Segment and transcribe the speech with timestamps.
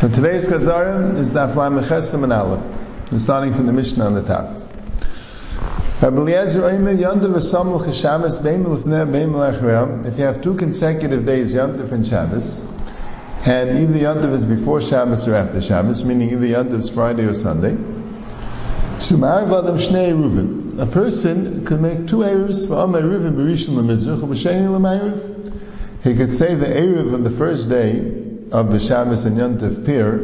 [0.00, 2.64] So today's Chazara is Daf Lamechesim and Aleph.
[3.20, 4.54] Starting from the Mishnah on the top.
[10.06, 12.64] If you have two consecutive days, Yantif and Shabbos,
[13.44, 17.34] and either Yantif is before Shabbos or after Shabbos, meaning either Yantif is Friday or
[17.34, 17.72] Sunday,
[20.80, 24.22] a person could make two Erevs for Amar Ruvin Berishin Lemizrach.
[26.04, 30.16] He could say the Erev on the first day of the Shabbos and Yantif pier,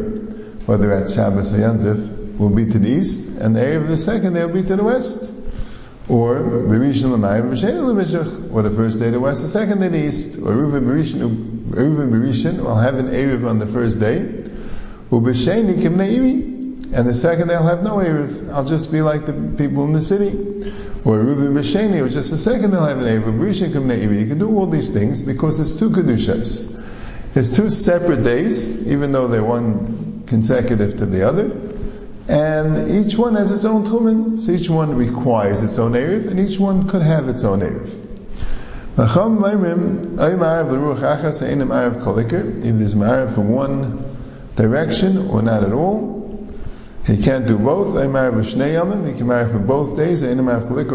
[0.66, 3.98] whether at Shabbos or Yantif, will be to the east, and the area of the
[3.98, 5.32] second day will be to the west.
[6.08, 9.92] Or Berishin L'mayim B'Sheni L'Mishach, or the first day to west, the second day to
[9.92, 10.38] the east.
[10.38, 14.20] Or Reuven Berishin, will have an Erev on the first day,
[15.10, 18.52] U'B'Sheni Kimne'iri, and the second day I'll have no Erev.
[18.52, 20.28] I'll just be like the people in the city.
[21.04, 23.38] Or Reuven B'Sheni, or just the second day I'll have an Erev.
[23.38, 24.20] Berishin Kimne'iri.
[24.20, 26.83] You can do all these things because it's two Kedushas.
[27.36, 31.50] It's two separate days, even though they're one consecutive to the other.
[32.28, 36.38] And each one has its own tumen, so each one requires its own Erev, and
[36.38, 37.90] each one could have its own Erev.
[38.96, 39.18] Either
[42.78, 44.04] there's Ma'arav for one
[44.54, 46.14] direction or not at all.
[47.04, 47.96] He can't do both.
[47.96, 50.32] He can marry for both days, or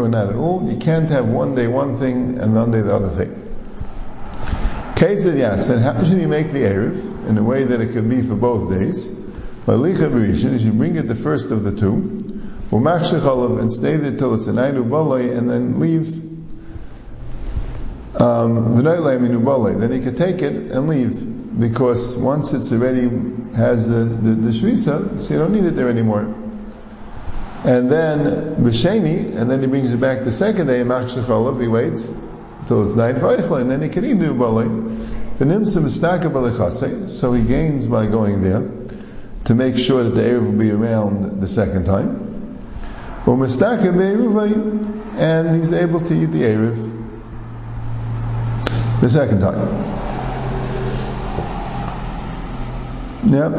[0.08, 0.66] not at all.
[0.72, 3.49] You can't have one day one thing and one day the other thing.
[5.00, 8.20] Ketzad Yatzan, how should you make the Erev in a way that it could be
[8.20, 9.18] for both days?
[9.64, 12.20] Malicha Berishin is you bring it the first of the two,
[12.70, 16.20] Umachshechalav, and stay there till it's a night ubalay, and then leave.
[18.20, 22.70] Um, the night lamb in then he could take it and leave, because once it's
[22.70, 23.08] already
[23.56, 26.24] has the, the, the shvisa, so you don't need it there anymore.
[27.64, 32.14] And then B'Sheni, and then he brings it back the second day, Machshechalav, he waits,
[32.70, 34.70] till it's night vayichle, and then he can eat new balei.
[37.10, 38.62] So he gains by going there
[39.46, 42.28] to make sure that the Erev will be around the second time.
[45.16, 46.76] And he's able to eat the Erev
[49.00, 49.58] the second time.
[53.24, 53.52] Yep.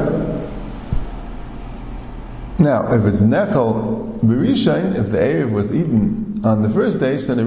[2.59, 7.39] Now, if it's Nechel Berishain, if the Erev was eaten on the first day, then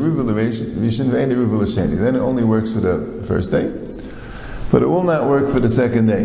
[2.17, 3.73] it only works for the first day,
[4.71, 6.23] but it will not work for the second day.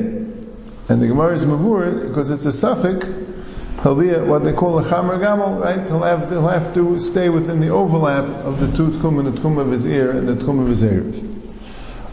[0.89, 3.07] And the Gemara is mavur because it's a suffix.
[3.81, 5.85] He'll be at what they call a chamer gamel, right?
[5.87, 9.39] He'll have, he'll have to stay within the overlap of the two tchum and the
[9.39, 11.23] tchum of his ear and the tchum of his ears.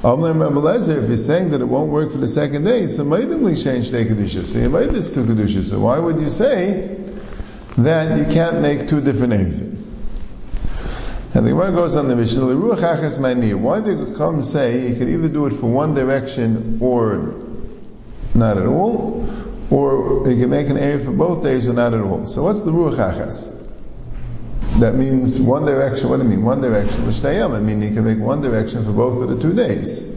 [0.04, 4.04] If he's saying that it won't work for the second day, so maidimly change day
[4.04, 4.44] kedusha.
[4.44, 5.64] So you made this two kedusha.
[5.64, 6.96] So why would you say
[7.78, 9.85] that you can't make two different names?
[11.34, 14.96] And the Gemara goes on the Mishnah, Ruach Achas Why did the come say you
[14.96, 17.34] could either do it for one direction or
[18.34, 19.28] not at all,
[19.70, 22.26] or you can make an area for both days or not at all.
[22.26, 23.64] So what's the Ruach Achas?
[24.80, 26.44] That means one direction, what do you mean?
[26.44, 29.54] One direction, L'shnei I mean you can make one direction for both of the two
[29.54, 30.14] days.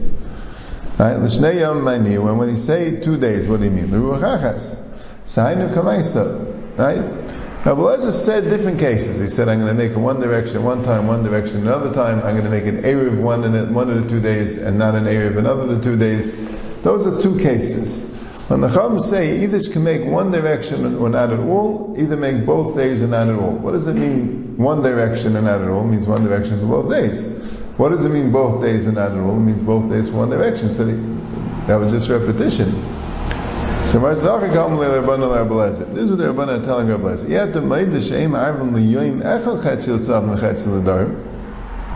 [0.98, 1.16] Right?
[1.16, 3.90] L'shnei yam when, when you say two days, what do you mean?
[3.90, 4.76] The Ruach Achas.
[5.24, 6.78] Sahainu Kamaisa.
[6.78, 7.29] Right?
[7.62, 9.20] Rabbi Lezer said different cases.
[9.20, 12.20] He said, I'm going to make it one direction one time, one direction another time.
[12.20, 14.94] I'm going to make an Erev one, in one of the two days and not
[14.94, 16.34] an Erev another of the two days.
[16.80, 18.16] Those are two cases.
[18.48, 22.46] When the Chacham say either can make one direction or not at all, either make
[22.46, 23.52] both days or not at all.
[23.52, 25.82] What does it mean one direction and not at all?
[25.82, 27.28] It means one direction for both days.
[27.76, 29.36] What does it mean both days and not at all?
[29.36, 30.70] It means both days for one direction.
[30.70, 32.99] So that was just repetition.
[33.90, 35.92] So Marzach come le Rabban al Rabbalazir.
[35.92, 37.28] This is what the Rabban are telling Rabbalazir.
[37.28, 41.26] You have to make the shame arvim liyoim echel chetzil tzav mechetzil adarim.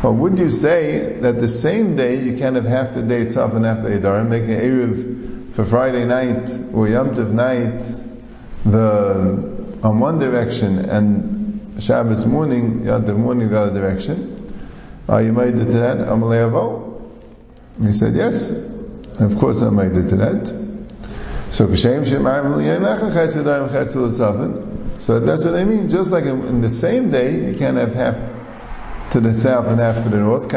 [0.03, 3.55] But would you say that the same day you can have half the day tzav
[3.55, 7.79] and half the adarim, make an eruv for Friday night or Yom Tov night,
[8.65, 14.53] the on one direction and Shabbos morning, Yom Tov morning the other direction?
[15.09, 15.99] Are you made to that?
[15.99, 17.07] Amalei Avo?
[17.87, 18.51] He said yes.
[19.21, 20.64] Of course I made it to that.
[21.55, 21.73] So
[24.99, 25.89] So that's what they mean.
[25.89, 28.17] Just like in, in, the same day, you can't have half
[29.13, 30.51] to the south and half to the north.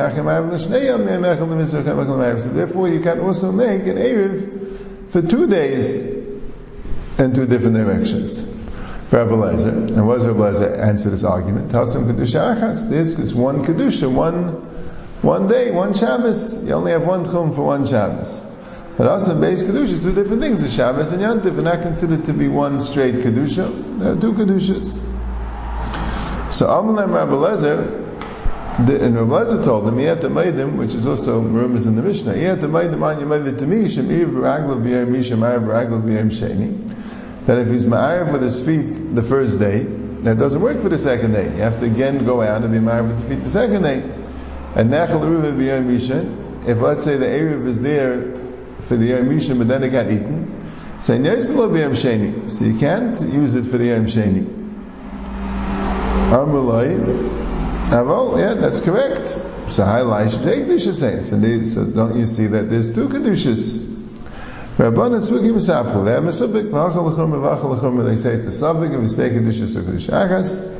[2.41, 5.97] So therefore, you can also make an erev for two days
[7.19, 8.41] in two different directions.
[9.11, 11.71] Rabbi Lezer, and Rabbi Lezer answer this argument?
[11.71, 12.89] Tasim kedusha achas.
[12.89, 14.65] This is one kedusha, one
[15.21, 16.65] one day, one Shabbos.
[16.65, 18.46] You only have one tchum for one Shabbos.
[18.97, 20.63] But also base kedusha two different things.
[20.63, 23.99] The Shabbos and Yantif are not considered to be one straight kedusha.
[23.99, 25.03] There are two kedushas.
[26.51, 28.05] So Amalem Rabbi Lezer,
[28.79, 32.37] and Rav Lezer told him, Yet the Maidim, which is also rumors in the Mishnah,
[32.37, 37.45] Yet the Maidim on Yemaidim to me, Shem Iv Raglav Misha Ma'av Raglav B'yayim Sheni,
[37.45, 40.97] that if he's Ma'av with his feet the first day, that doesn't work for the
[40.97, 41.43] second day.
[41.43, 44.01] You have to again go out and be Ma'av with the feet the second day.
[44.73, 46.21] And Nachal Ruva B'yayim Misha,
[46.67, 48.36] if let's say the Erev is there
[48.81, 50.53] for the Yom Misha, but then it got eaten.
[50.99, 54.45] So you can't use it for the Yom Sheni.
[56.31, 56.97] Armulai,
[57.91, 59.29] well, yeah, that's correct.
[59.69, 63.95] So should take kedusha saints, they, so don't you see that there's two kedushas?
[64.77, 66.05] Rabbanan tzvukim misafkel.
[66.05, 68.05] They have mesubik v'achal l'chum v'achal l'chum.
[68.05, 70.73] They say it's a sabik if you stay kedusha so kedusha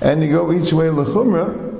[0.00, 1.70] and you go each way l'chumra.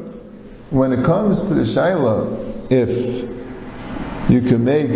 [0.70, 4.90] When it comes to the shaila, if you can make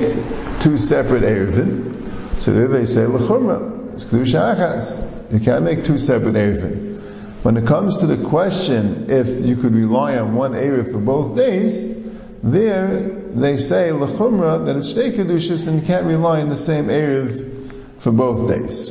[0.67, 3.95] two separate erevin, so there they say l'chumra.
[3.95, 5.33] It's kedusha achas.
[5.33, 7.01] You can't make two separate erevin.
[7.45, 11.37] When it comes to the question if you could rely on one Erev for both
[11.37, 12.05] days,
[12.43, 16.87] there they say lechumra that it's shtei kedushas and you can't rely on the same
[16.87, 18.91] Erev for both days.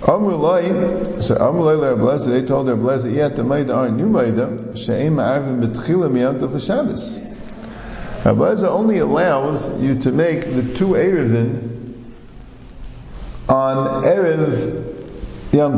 [0.00, 5.16] Amrulai, so Amrulai Blazer, they told their Blazer, yet the Maida are new Maida, she'em
[5.16, 7.29] ma'avim betchila miyantav Shabbos.
[8.24, 12.04] Blazer only allows you to make the two Erevin
[13.48, 15.74] on Erev Yom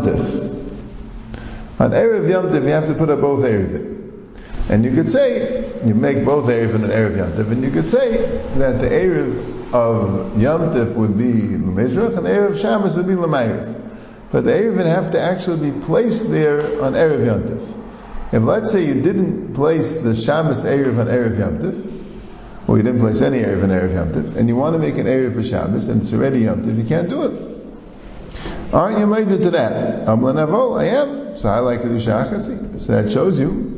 [1.82, 4.38] on Erev Yom Tov, you have to put up both Erevim.
[4.68, 7.70] And you could say, you make both Erev and an Erev Yom Tov, and you
[7.70, 8.18] could say
[8.58, 13.14] that the Erev of Yom Tov would be Lemizrach, and the Erev Shabbos would be
[13.14, 13.80] Lemayrev.
[14.30, 17.78] But the Erev would have to actually be placed there on Erev Yom Tov.
[18.32, 21.58] If let's say you didn't place the Shabbos Erev on Erev Yom
[22.68, 25.06] Or you didn't place any on Erev Yom Tov, and you want to make an
[25.06, 27.52] Erev for Shabbos, and it's already Yom Tov, you can't do it.
[28.72, 30.06] Aren't you made to that?
[30.06, 31.36] Amlanavol, I am.
[31.36, 32.80] So I like Kedusha Achasi.
[32.80, 33.72] So that shows you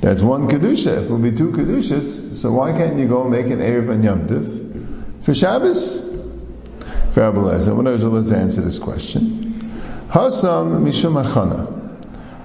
[0.00, 0.98] that's one Kedusha.
[0.98, 3.90] If it will be two Kedushas, so why can't you go and make an Erev
[3.90, 6.08] and Yom Tiv for Shabbos?
[7.12, 9.72] For Rabbi Lezer, when I was answer this question.
[10.10, 11.78] Hasam Mishum Achana.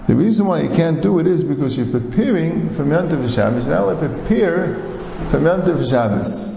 [0.07, 3.67] The reason why you can't do it is because you're preparing for Yom Tov Shabbos.
[3.67, 4.94] Now I prepare
[5.29, 6.53] for Yom Tov Shabbos.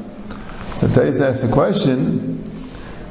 [0.81, 2.45] So Tais asks the question,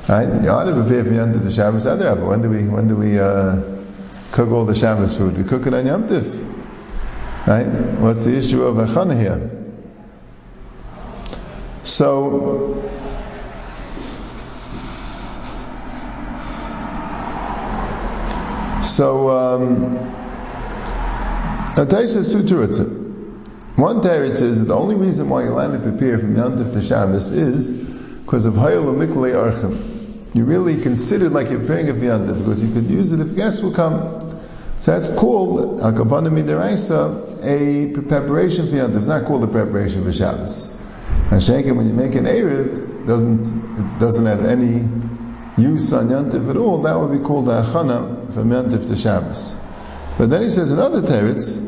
[0.07, 0.41] Right?
[0.41, 2.87] You ought to prepare for Yom Tov the Shabbos other but when do we when
[2.87, 3.61] do we uh,
[4.31, 5.37] cook all the Shabbos food?
[5.37, 6.45] We cook it on Yom Tov.
[7.45, 7.65] Right?
[7.99, 9.51] What's the issue of Achana here?
[11.83, 12.83] So
[18.81, 19.97] So um
[21.75, 23.06] Atai says two terutzim.
[23.77, 26.73] One teretz is that the only reason why you're up to prepare from Yom Tov
[26.73, 29.97] to Shabbos is because of Hayel Miklei Archim
[30.37, 33.61] you really considered like you're preparing a fianda because you could use it if guests
[33.63, 34.21] will come.
[34.81, 38.97] So that's called Akabana Midiraisa, a preparation for Yantiv.
[38.97, 40.79] It's not called a preparation for Shabbos.
[41.31, 44.87] And Shankin, when you make an Erev, doesn't, it doesn't have any
[45.57, 49.59] use on Yantiv at all, that would be called a Achana from Yantiv to Shabbos.
[50.19, 51.63] But then he says in other teretz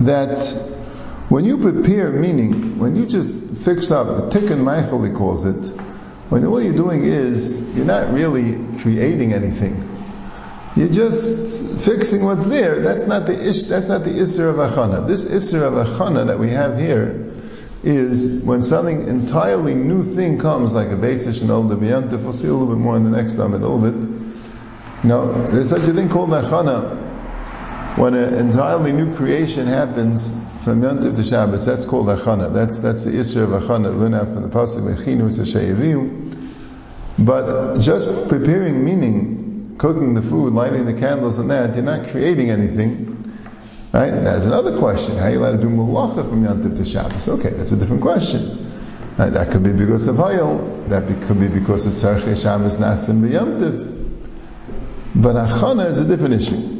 [0.00, 0.83] that
[1.28, 5.80] when you prepare, meaning when you just fix up, tikkun Michael he calls it,
[6.28, 9.90] when all you're doing is, you're not really creating anything.
[10.76, 12.80] You're just fixing what's there.
[12.80, 15.06] That's not the ish, that's not the Isser of Achana.
[15.06, 17.32] This Isser of Achana that we have here
[17.84, 22.48] is when something entirely new thing comes, like a Beisish and Old Debiyantif, we'll see
[22.48, 23.94] a little bit more in the next time a little bit.
[25.04, 27.02] You there's such a thing called Achana.
[27.96, 32.52] When an entirely new creation happens, from Yontif to Shabbos, that's called Achana.
[32.52, 33.96] That's, that's the Isra of Achana.
[33.96, 34.84] Learn out from the Pasuk.
[37.18, 42.50] But just preparing, meaning cooking the food, lighting the candles and that, you're not creating
[42.50, 43.10] anything.
[43.92, 44.10] Right?
[44.10, 45.16] That's another question.
[45.18, 47.28] How are you allowed to do malacha from Yontif to Shabbos?
[47.28, 48.72] Okay, that's a different question.
[49.18, 49.30] Right?
[49.30, 50.88] That could be because of Hayel.
[50.88, 53.92] That be, could be because of Tzarchei Shabbos Nasim B'Yontif.
[55.14, 56.70] But Achana is a different issue.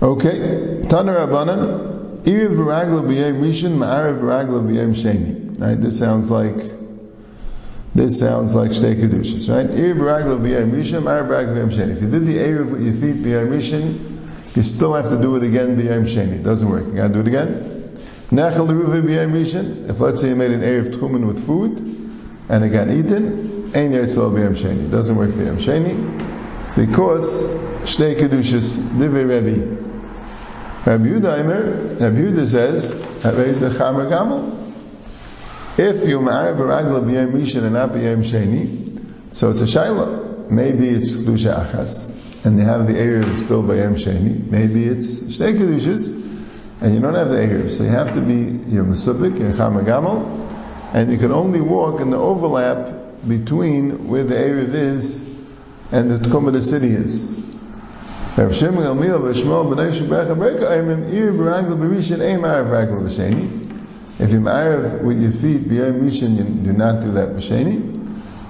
[0.00, 1.97] Okay, Tana Rabbanan,
[2.28, 5.58] Iriv baragla b'yem rishon, ma'ariv baragla b'yem sheni.
[5.58, 5.80] Right?
[5.80, 6.58] This sounds like
[7.94, 9.66] this sounds like shtei kedushas, right?
[9.66, 11.96] Iriv baragla b'yem rishon, ma'ariv baragla b'yem sheni.
[11.96, 15.36] If you did the Erev with your feet b'yem rishon, you still have to do
[15.36, 16.34] it again b'yem sheni.
[16.34, 16.84] It doesn't work.
[16.86, 17.98] You got to do it again.
[18.30, 19.88] Nachal l'ruvi b'yem rishon.
[19.88, 21.78] If let's say you made an Erev tchumen with food
[22.50, 24.84] and it got eaten, ein yitzal b'yem sheni.
[24.84, 25.96] It doesn't work for sheni
[26.76, 27.42] because
[27.84, 29.87] shtei kedushas livei Rebbe.
[30.88, 34.56] Rabbi Yehuda Eimer, Rabbi Yehuda says, the Chamer Gamel.
[35.76, 40.50] If you marry Baragla b'yem Rishon and not b'yem Sheni, so it's a Shaila.
[40.50, 44.50] Maybe it's Kedusha Achas, and they have the area still b'yem Sheni.
[44.50, 46.08] Maybe it's Shnei Kedushas,
[46.80, 47.70] and you don't have the Erev.
[47.70, 52.08] So you have to be your Mesupik, your Chamagamel, and you can only walk in
[52.08, 55.38] the overlap between where the Erev is
[55.92, 57.47] and the of the city is.
[58.36, 59.90] Rav Shimon v'Shmuel b'nei
[60.60, 61.78] Aimim Ir Arav.
[64.20, 67.80] If you Arav with your feet b'Yom Rishon, you do not do that b'Sheni.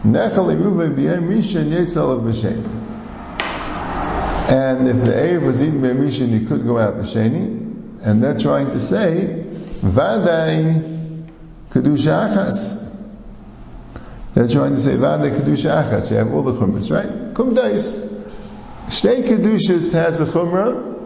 [0.05, 2.19] Nechal Eruve Yetzal.
[4.51, 8.07] And if the Erev was eaten b'Yom Rishon, you could go out b'Sheni.
[8.07, 9.45] And they're trying to say,
[9.81, 11.29] Vadai
[11.71, 12.97] Kedusha Achas.
[14.35, 16.11] They're trying to say Vadai Kedusha Achas.
[16.11, 17.35] You have all the chumras, right?
[17.35, 18.08] Kum Dais.
[18.89, 20.97] Shtei Kedushas has a chumrah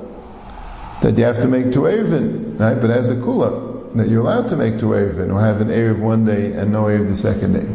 [1.03, 2.81] that you have to make to Erevin, right?
[2.81, 5.99] But has a kula that you're allowed to make to Erevin or have an Erev
[5.99, 7.67] one day and no Erev the second day.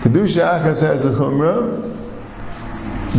[0.00, 1.94] Kedusha Achas has a chumrah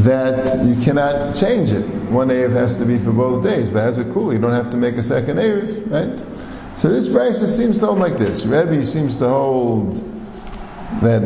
[0.04, 1.86] that you cannot change it.
[1.86, 4.72] One Erev has to be for both days, but as a kula, you don't have
[4.72, 6.80] to make a second Erev, right?
[6.80, 8.46] So this Brisa seems to hold like this.
[8.48, 9.98] Rebbe seems to hold
[11.02, 11.22] that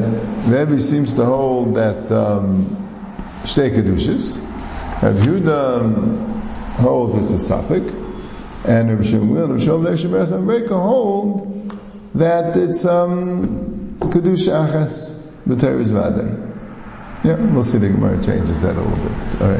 [0.47, 2.75] Rebbe seems to hold that um,
[3.43, 4.50] Shtei Kedushas.
[5.01, 7.91] Rav Yehuda holds it's a suffix,
[8.65, 11.75] and Rav Shemuel, Rav Shemech and Reka hold
[12.13, 16.49] that it's um, Kedusha Achas, the Teres Vadei.
[17.23, 19.41] Yeah, we'll see the Gemara changes that a little bit.
[19.41, 19.59] All right.